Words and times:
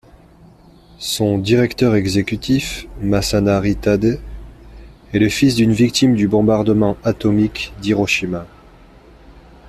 Son 0.97 1.37
directeur 1.37 1.93
exécutif, 1.93 2.87
Masanari 3.01 3.75
Tade, 3.75 4.19
est 5.13 5.19
le 5.19 5.29
fils 5.29 5.53
d'une 5.53 5.73
victime 5.73 6.15
du 6.15 6.27
bombardement 6.27 6.97
atomique 7.03 7.71
d'Hiroshima. 7.83 8.47